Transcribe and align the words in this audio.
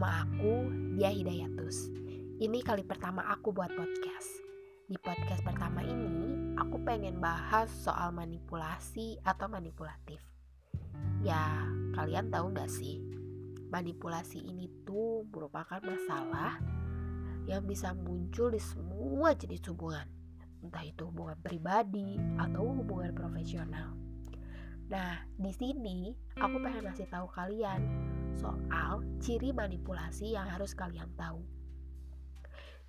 Nama 0.00 0.24
aku 0.24 0.72
Dia 0.96 1.12
Hidayatus. 1.12 1.92
Ini 2.40 2.64
kali 2.64 2.88
pertama 2.88 3.20
aku 3.36 3.52
buat 3.52 3.68
podcast. 3.68 4.32
Di 4.88 4.96
podcast 4.96 5.44
pertama 5.44 5.84
ini, 5.84 6.56
aku 6.56 6.80
pengen 6.88 7.20
bahas 7.20 7.68
soal 7.68 8.08
manipulasi 8.08 9.20
atau 9.20 9.44
manipulatif. 9.52 10.24
Ya, 11.20 11.68
kalian 11.92 12.32
tahu 12.32 12.48
gak 12.56 12.72
sih? 12.72 13.04
Manipulasi 13.68 14.40
ini 14.40 14.72
tuh 14.88 15.28
merupakan 15.28 15.84
masalah 15.84 16.56
yang 17.44 17.68
bisa 17.68 17.92
muncul 17.92 18.56
di 18.56 18.60
semua 18.64 19.36
jenis 19.36 19.68
hubungan. 19.68 20.08
Entah 20.64 20.80
itu 20.80 21.12
hubungan 21.12 21.36
pribadi 21.44 22.16
atau 22.40 22.72
hubungan 22.72 23.12
profesional. 23.12 23.92
Nah, 24.90 25.22
di 25.38 25.54
sini 25.54 26.10
aku 26.34 26.58
pengen 26.58 26.90
ngasih 26.90 27.06
tahu 27.06 27.30
kalian 27.30 27.78
soal 28.34 29.06
ciri 29.22 29.54
manipulasi 29.54 30.34
yang 30.34 30.50
harus 30.50 30.74
kalian 30.74 31.06
tahu. 31.14 31.38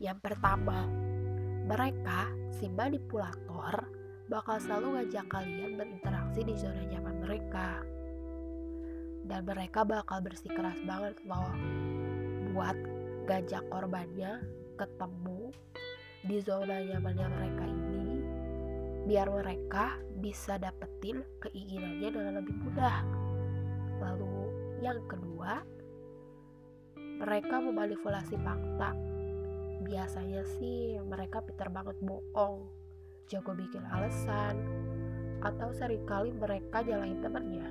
Yang 0.02 0.18
pertama, 0.26 0.90
mereka 1.70 2.26
si 2.58 2.66
manipulator 2.74 3.86
bakal 4.34 4.58
selalu 4.58 4.98
ngajak 4.98 5.30
kalian 5.30 5.77
berinteraksi 5.77 6.41
di 6.41 6.58
zona 6.58 6.82
nyaman 6.90 7.22
mereka. 7.22 7.86
Dan 9.22 9.46
mereka 9.46 9.86
bakal 9.86 10.26
bersikeras 10.26 10.82
banget 10.82 11.22
loh 11.30 11.54
buat 12.58 12.74
ngajak 13.30 13.62
korbannya 13.70 14.41
ketemu 14.74 15.54
di 16.26 16.38
zona 16.41 16.82
nyamannya 16.82 17.27
mereka 17.30 17.63
ini 17.70 17.91
biar 19.11 19.27
mereka 19.27 19.99
bisa 20.23 20.55
dapetin 20.55 21.20
keinginannya 21.43 22.15
dengan 22.15 22.34
lebih 22.40 22.55
mudah. 22.63 23.04
Lalu 23.99 24.48
yang 24.79 25.03
kedua, 25.03 25.59
mereka 27.20 27.59
memanipulasi 27.59 28.40
fakta. 28.40 28.95
Biasanya 29.84 30.48
sih 30.55 30.95
mereka 31.03 31.43
pintar 31.43 31.68
banget 31.76 31.99
bohong, 31.99 32.71
jago 33.27 33.51
bikin 33.51 33.84
alasan, 33.91 34.55
atau 35.43 35.75
sering 35.75 36.07
kali 36.07 36.31
mereka 36.31 36.79
nyalahin 36.79 37.20
temannya. 37.20 37.68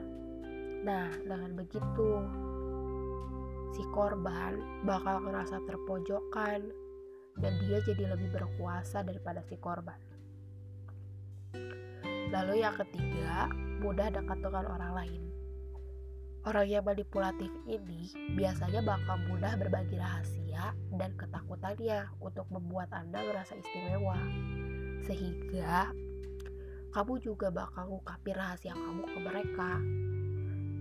Nah, 0.85 1.09
dengan 1.25 1.57
begitu, 1.57 2.21
si 3.73 3.81
korban 3.97 4.85
bakal 4.85 5.25
ngerasa 5.25 5.57
terpojokan 5.65 6.69
dan 7.41 7.53
dia 7.65 7.81
jadi 7.89 8.13
lebih 8.13 8.29
berkuasa 8.29 9.01
daripada 9.01 9.41
si 9.49 9.57
korban. 9.57 10.10
Lalu 12.31 12.63
yang 12.63 12.79
ketiga, 12.79 13.51
mudah 13.83 14.09
dekat 14.13 14.39
dengan 14.39 14.71
orang 14.71 14.93
lain. 14.95 15.23
Orang 16.41 16.73
yang 16.73 16.89
manipulatif 16.89 17.53
ini 17.69 18.09
biasanya 18.33 18.81
bakal 18.81 19.21
mudah 19.29 19.61
berbagi 19.61 20.01
rahasia 20.01 20.73
dan 20.97 21.13
ketakutannya 21.21 22.09
untuk 22.17 22.49
membuat 22.49 22.89
Anda 22.97 23.21
merasa 23.21 23.61
istimewa. 23.61 24.17
Sehingga 25.05 25.93
kamu 26.97 27.21
juga 27.21 27.53
bakal 27.53 27.93
ngungkapin 27.93 28.35
rahasia 28.41 28.73
kamu 28.73 29.05
ke 29.05 29.19
mereka. 29.21 29.71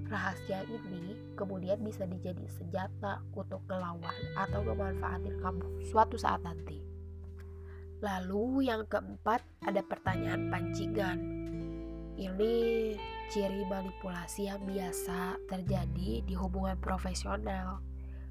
Rahasia 0.10 0.64
ini 0.64 1.14
kemudian 1.36 1.84
bisa 1.84 2.08
dijadi 2.08 2.48
senjata 2.50 3.20
untuk 3.36 3.60
ngelawan 3.68 4.18
atau 4.40 4.64
memanfaatin 4.64 5.38
kamu 5.44 5.66
suatu 5.92 6.16
saat 6.16 6.40
nanti. 6.40 6.99
Lalu 8.00 8.72
yang 8.72 8.88
keempat 8.88 9.44
ada 9.68 9.84
pertanyaan 9.84 10.48
pancingan. 10.48 11.20
Ini 12.16 12.56
ciri 13.28 13.64
manipulasi 13.68 14.48
yang 14.48 14.64
biasa 14.64 15.36
terjadi 15.52 16.24
di 16.24 16.34
hubungan 16.36 16.80
profesional, 16.80 17.84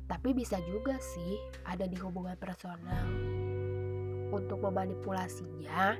tapi 0.08 0.32
bisa 0.32 0.56
juga 0.64 0.96
sih 0.96 1.36
ada 1.68 1.84
di 1.84 2.00
hubungan 2.00 2.36
personal. 2.40 3.04
Untuk 4.32 4.60
memanipulasinya, 4.64 5.96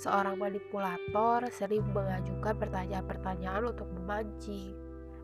seorang 0.00 0.40
manipulator 0.40 1.48
sering 1.52 1.84
mengajukan 1.92 2.56
pertanyaan-pertanyaan 2.56 3.76
untuk 3.76 3.88
memancing, 3.92 4.72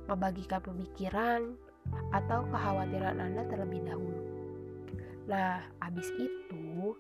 membagikan 0.09 0.61
pemikiran, 0.61 1.57
atau 2.13 2.45
kekhawatiran 2.53 3.17
Anda 3.21 3.49
terlebih 3.49 3.85
dahulu. 3.85 4.23
Nah, 5.29 5.65
abis 5.81 6.09
itu 6.19 6.97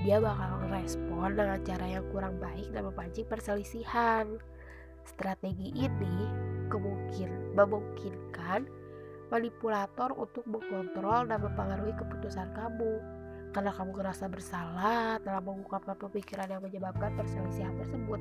dia 0.00 0.16
bakal 0.16 0.64
merespon 0.64 1.36
dengan 1.36 1.60
cara 1.60 1.84
yang 1.84 2.04
kurang 2.08 2.40
baik 2.40 2.72
dan 2.72 2.88
memancing 2.88 3.28
perselisihan. 3.28 4.40
Strategi 5.04 5.68
ini 5.76 6.16
kemungkin 6.72 7.52
memungkinkan 7.52 8.64
manipulator 9.28 10.16
untuk 10.16 10.48
mengontrol 10.48 11.28
dan 11.28 11.38
mempengaruhi 11.44 11.92
keputusan 12.00 12.48
kamu 12.56 12.92
karena 13.52 13.68
kamu 13.68 13.90
merasa 13.92 14.24
bersalah 14.32 15.20
dalam 15.20 15.44
mengungkapkan 15.44 15.96
pemikiran 16.00 16.48
yang 16.48 16.62
menyebabkan 16.64 17.12
perselisihan 17.12 17.76
tersebut. 17.76 18.20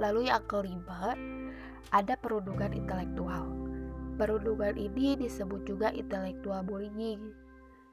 Lalu 0.00 0.32
yang 0.32 0.40
kelima, 0.48 1.12
ada 1.92 2.16
perundungan 2.16 2.72
intelektual. 2.72 3.44
Perundungan 4.16 4.76
ini 4.80 5.20
disebut 5.20 5.68
juga 5.68 5.92
intellectual 5.92 6.64
bullying, 6.64 7.36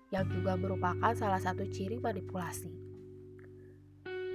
yang 0.10 0.26
juga 0.30 0.58
merupakan 0.58 1.14
salah 1.14 1.38
satu 1.38 1.70
ciri 1.70 2.02
manipulasi. 2.02 2.90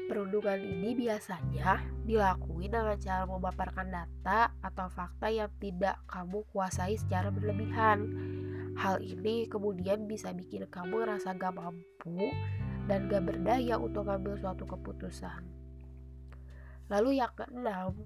Perundungan 0.05 0.61
ini 0.61 0.93
biasanya 0.95 1.81
dilakuin 2.05 2.71
dengan 2.71 3.01
cara 3.01 3.25
memaparkan 3.25 3.89
data 3.89 4.53
atau 4.61 4.87
fakta 4.93 5.33
yang 5.33 5.49
tidak 5.59 5.97
kamu 6.07 6.45
kuasai 6.53 6.95
secara 7.01 7.33
berlebihan. 7.33 8.13
Hal 8.77 9.01
ini 9.01 9.49
kemudian 9.49 10.05
bisa 10.05 10.31
bikin 10.37 10.69
kamu 10.69 11.03
ngerasa 11.03 11.35
gak 11.41 11.57
mampu 11.57 12.31
dan 12.85 13.09
gak 13.09 13.25
berdaya 13.25 13.81
untuk 13.81 14.05
ambil 14.07 14.37
suatu 14.37 14.69
keputusan. 14.69 15.41
Lalu 16.93 17.19
yang 17.19 17.33
keenam, 17.33 17.97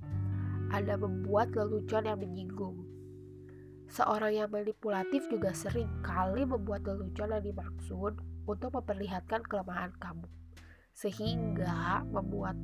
ada 0.70 0.94
membuat 0.96 1.52
lelucon 1.52 2.06
yang 2.08 2.22
menyinggung. 2.22 2.87
Seorang 3.88 4.32
yang 4.36 4.50
manipulatif 4.52 5.24
juga 5.32 5.56
sering 5.56 5.88
kali 6.04 6.44
membuat 6.44 6.84
lelucon 6.84 7.32
yang 7.32 7.44
dimaksud 7.44 8.20
untuk 8.44 8.70
memperlihatkan 8.76 9.40
kelemahan 9.48 9.92
kamu 9.96 10.28
sehingga 10.98 12.02
membuat 12.10 12.58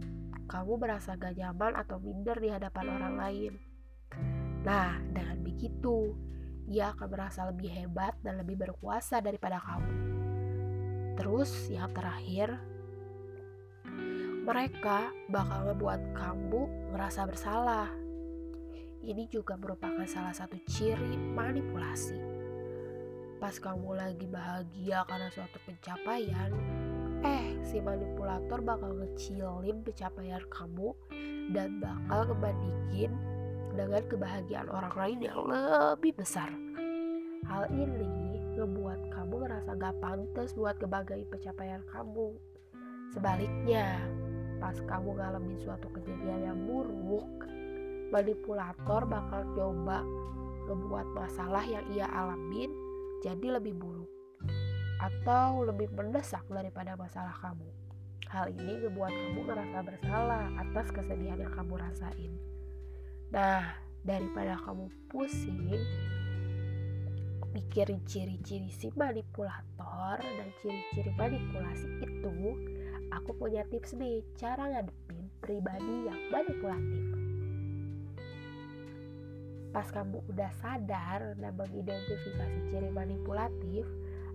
kamu 0.50 0.74
merasa 0.76 1.14
gak 1.14 1.38
nyaman 1.38 1.78
atau 1.78 2.02
minder 2.02 2.34
di 2.36 2.50
hadapan 2.50 2.86
orang 2.98 3.14
lain. 3.14 3.52
Nah, 4.66 4.98
dengan 5.14 5.38
begitu, 5.40 6.18
ia 6.66 6.90
akan 6.92 7.08
merasa 7.08 7.46
lebih 7.46 7.70
hebat 7.70 8.18
dan 8.26 8.42
lebih 8.42 8.58
berkuasa 8.58 9.22
daripada 9.22 9.62
kamu. 9.62 9.92
Terus, 11.14 11.70
yang 11.70 11.94
terakhir, 11.94 12.58
mereka 14.44 15.14
bakal 15.30 15.70
membuat 15.72 16.02
kamu 16.18 16.90
merasa 16.90 17.24
bersalah. 17.24 18.03
Ini 19.04 19.28
juga 19.28 19.60
merupakan 19.60 20.08
salah 20.08 20.32
satu 20.32 20.56
ciri 20.64 21.20
manipulasi. 21.36 22.16
Pas 23.36 23.52
kamu 23.60 24.00
lagi 24.00 24.24
bahagia 24.24 25.04
karena 25.04 25.28
suatu 25.28 25.60
pencapaian, 25.68 26.48
eh 27.20 27.52
si 27.60 27.84
manipulator 27.84 28.64
bakal 28.64 28.96
ngecilin 28.96 29.84
pencapaian 29.84 30.40
kamu 30.48 30.96
dan 31.52 31.84
bakal 31.84 32.32
ngebandingin 32.32 33.12
dengan 33.76 34.02
kebahagiaan 34.08 34.72
orang 34.72 34.94
lain 34.96 35.18
yang 35.20 35.40
lebih 35.52 36.16
besar. 36.16 36.48
Hal 37.44 37.68
ini 37.76 38.56
ngebuat 38.56 39.12
kamu 39.12 39.34
ngerasa 39.44 39.70
gak 39.76 40.00
pantas 40.00 40.56
buat 40.56 40.80
ngebanggain 40.80 41.28
pencapaian 41.28 41.84
kamu. 41.92 42.32
Sebaliknya, 43.12 44.00
pas 44.56 44.80
kamu 44.80 45.20
ngalamin 45.20 45.60
suatu 45.60 45.92
kejadian 45.92 46.40
yang 46.40 46.58
buruk, 46.64 47.44
manipulator 48.14 49.02
bakal 49.10 49.42
coba 49.58 50.06
ngebuat 50.70 51.06
masalah 51.18 51.66
yang 51.66 51.82
ia 51.90 52.06
alamin 52.06 52.70
jadi 53.26 53.58
lebih 53.58 53.74
buruk 53.74 54.06
atau 55.02 55.66
lebih 55.66 55.90
mendesak 55.90 56.46
daripada 56.46 56.94
masalah 56.94 57.34
kamu. 57.42 57.66
Hal 58.30 58.54
ini 58.54 58.86
membuat 58.86 59.10
kamu 59.10 59.40
merasa 59.42 59.78
bersalah 59.82 60.46
atas 60.62 60.86
kesedihan 60.94 61.42
yang 61.42 61.52
kamu 61.52 61.74
rasain. 61.76 62.32
Nah, 63.34 63.74
daripada 64.06 64.56
kamu 64.62 64.88
pusing 65.10 65.74
mikirin 67.54 68.02
ciri-ciri 68.06 68.70
si 68.70 68.90
manipulator 68.98 70.18
dan 70.18 70.48
ciri-ciri 70.62 71.12
manipulasi 71.14 71.88
itu, 72.02 72.34
aku 73.14 73.30
punya 73.38 73.62
tips 73.70 73.94
nih 73.94 74.22
cara 74.34 74.70
ngadepin 74.74 75.30
pribadi 75.38 76.10
yang 76.10 76.20
manipulatif. 76.34 77.33
Pas 79.74 79.90
kamu 79.90 80.22
udah 80.30 80.54
sadar 80.62 81.34
dan 81.34 81.52
mengidentifikasi 81.58 82.70
ciri 82.70 82.94
manipulatif, 82.94 83.82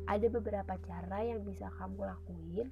ada 0.04 0.28
beberapa 0.28 0.76
cara 0.84 1.24
yang 1.24 1.48
bisa 1.48 1.72
kamu 1.80 2.04
lakuin 2.04 2.68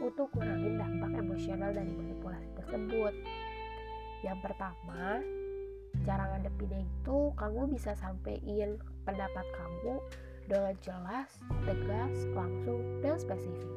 untuk 0.00 0.32
kurangin 0.32 0.80
dampak 0.80 1.12
emosional 1.20 1.76
dari 1.76 1.92
manipulasi 1.92 2.48
tersebut. 2.56 3.12
Yang 4.24 4.38
pertama, 4.48 5.20
cara 6.08 6.24
ngadepinnya 6.32 6.88
itu 6.88 7.36
kamu 7.36 7.68
bisa 7.68 7.92
sampein 8.00 8.80
pendapat 9.04 9.44
kamu 9.52 10.00
dengan 10.48 10.74
jelas, 10.80 11.28
tegas, 11.68 12.16
langsung, 12.32 12.80
dan 13.04 13.20
spesifik. 13.20 13.76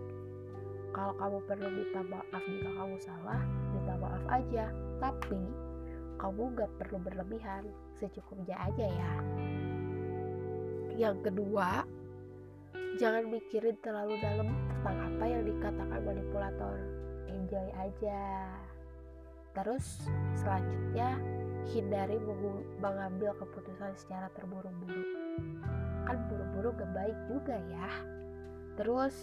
Kalau 0.95 1.13
kamu 1.19 1.38
perlu 1.45 1.69
minta 1.69 2.01
maaf 2.07 2.44
jika 2.47 2.71
kamu 2.71 2.95
salah, 3.03 3.42
minta 3.75 3.94
maaf 4.00 4.24
aja. 4.31 4.71
Tapi 4.97 5.69
kamu 6.19 6.54
gak 6.60 6.71
perlu 6.77 7.00
berlebihan, 7.00 7.63
secukupnya 7.95 8.60
aja 8.60 8.86
ya. 8.86 9.13
Yang 11.00 11.31
kedua, 11.31 11.88
jangan 13.00 13.31
mikirin 13.31 13.80
terlalu 13.80 14.19
dalam 14.19 14.51
tentang 14.51 14.98
apa 15.16 15.25
yang 15.25 15.44
dikatakan 15.48 16.01
manipulator. 16.04 16.75
Enjoy 17.31 17.68
aja. 17.80 18.51
Terus 19.56 20.06
selanjutnya 20.38 21.16
hindari 21.71 22.18
mengambil 22.80 23.36
keputusan 23.38 23.94
secara 23.95 24.27
terburu-buru 24.33 25.04
kan 26.10 26.18
buru-buru 26.25 26.74
gak 26.74 26.92
baik 26.98 27.18
juga 27.30 27.57
ya 27.69 27.89
terus 28.74 29.13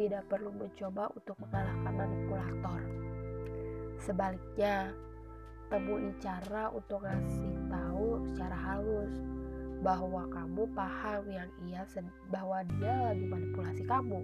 tidak 0.00 0.24
perlu 0.32 0.48
mencoba 0.56 1.12
untuk 1.12 1.36
mengalahkan 1.44 1.92
manipulator 1.92 2.80
sebaliknya 4.00 4.96
temui 5.70 6.10
cara 6.18 6.68
untuk 6.74 7.06
ngasih 7.06 7.54
tahu 7.70 8.26
secara 8.26 8.58
halus 8.58 9.14
bahwa 9.80 10.28
kamu 10.28 10.68
paham 10.76 11.22
yang 11.30 11.48
ia 11.64 11.86
bahwa 12.28 12.60
dia 12.76 12.94
lagi 13.10 13.24
manipulasi 13.24 13.82
kamu. 13.86 14.20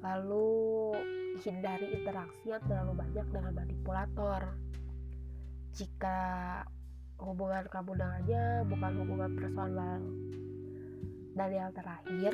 Lalu 0.00 0.54
hindari 1.42 1.90
interaksi 1.92 2.54
yang 2.54 2.62
terlalu 2.64 3.02
banyak 3.02 3.26
dengan 3.28 3.52
manipulator. 3.52 4.42
Jika 5.76 6.18
hubungan 7.20 7.68
kamu 7.68 7.90
dengannya 7.98 8.44
bukan 8.70 8.92
hubungan 9.04 9.30
personal. 9.36 10.00
Dan 11.36 11.50
yang 11.52 11.72
terakhir, 11.76 12.32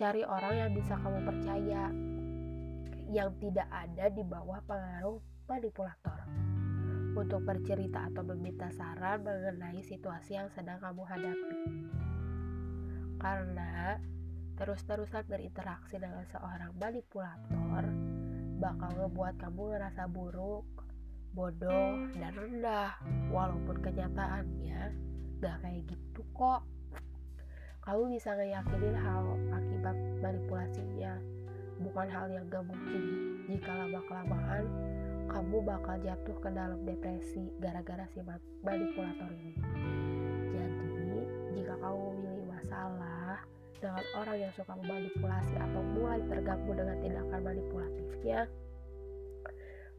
cari 0.00 0.24
orang 0.24 0.54
yang 0.56 0.70
bisa 0.72 0.96
kamu 0.96 1.20
percaya, 1.20 1.92
yang 3.12 3.28
tidak 3.36 3.68
ada 3.68 4.08
di 4.08 4.24
bawah 4.24 4.56
pengaruh 4.64 5.20
manipulator, 5.44 6.18
untuk 7.22 7.46
bercerita 7.46 8.10
atau 8.10 8.26
meminta 8.34 8.66
saran 8.74 9.22
mengenai 9.22 9.78
situasi 9.86 10.34
yang 10.34 10.50
sedang 10.50 10.82
kamu 10.82 11.06
hadapi. 11.06 11.58
Karena 13.22 13.94
terus-terusan 14.58 15.30
berinteraksi 15.30 16.02
dengan 16.02 16.26
seorang 16.34 16.74
manipulator 16.74 17.86
bakal 18.58 18.90
ngebuat 18.98 19.34
kamu 19.38 19.62
ngerasa 19.74 20.10
buruk, 20.10 20.66
bodoh 21.30 22.10
dan 22.18 22.34
rendah. 22.34 22.98
Walaupun 23.30 23.78
kenyataannya 23.78 24.80
gak 25.38 25.56
kayak 25.62 25.82
gitu 25.86 26.26
kok. 26.34 26.66
Kamu 27.82 28.14
bisa 28.14 28.34
ngeyakinin 28.34 28.98
hal 28.98 29.26
akibat 29.50 29.96
manipulasinya 30.22 31.18
bukan 31.82 32.06
hal 32.10 32.26
yang 32.30 32.46
gak 32.50 32.66
mungkin. 32.66 33.02
Jika 33.46 33.74
lama-kelamaan 33.74 34.66
kamu 35.30 35.56
bakal 35.62 35.96
jatuh 36.02 36.36
ke 36.40 36.48
dalam 36.50 36.80
depresi 36.82 37.52
gara-gara 37.62 38.06
si 38.10 38.22
manipulator 38.62 39.30
ini 39.30 39.54
jadi 40.52 41.14
jika 41.54 41.74
kamu 41.78 42.02
memilih 42.16 42.46
masalah 42.50 43.38
dengan 43.82 44.04
orang 44.14 44.36
yang 44.38 44.52
suka 44.54 44.72
memanipulasi 44.78 45.54
atau 45.58 45.82
mulai 45.82 46.22
terganggu 46.30 46.70
dengan 46.70 46.96
tindakan 47.02 47.40
manipulatifnya 47.42 48.46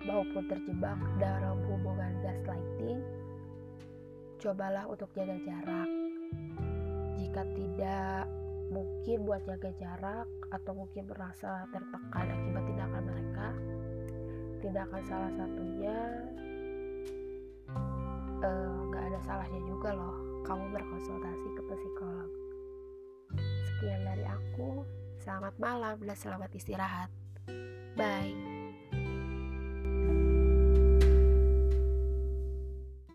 maupun 0.03 0.43
terjebak 0.51 0.99
dalam 1.17 1.59
hubungan 1.67 2.11
gaslighting, 2.23 2.99
cobalah 4.39 4.83
untuk 4.87 5.07
jaga 5.15 5.35
jarak. 5.43 5.89
Jika 7.19 7.43
tidak 7.55 8.27
mungkin 8.71 9.17
buat 9.23 9.41
jaga 9.47 9.71
jarak 9.79 10.27
atau 10.51 10.71
mungkin 10.75 11.07
merasa 11.07 11.63
tertekan 11.71 12.27
akibat 12.35 12.63
tindakan 12.67 13.03
mereka, 13.07 13.47
tindakan 14.63 15.04
salah 15.04 15.31
satunya 15.36 15.98
eh, 18.39 18.75
nggak 18.88 19.04
uh, 19.04 19.07
ada 19.12 19.19
salahnya 19.27 19.60
juga 19.68 19.92
loh 19.92 20.15
kamu 20.48 20.63
berkonsultasi 20.71 21.48
ke 21.56 21.62
psikolog. 21.68 22.31
Sekian 23.68 24.01
dari 24.07 24.25
aku, 24.27 24.83
selamat 25.24 25.56
malam 25.60 25.95
dan 26.04 26.15
selamat 26.15 26.51
istirahat. 26.56 27.12
Bye. 27.95 28.52